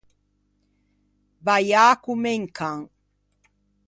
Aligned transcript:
Baiâ 1.45 1.87
comme 2.03 2.25
un 2.33 2.47
can. 2.57 2.81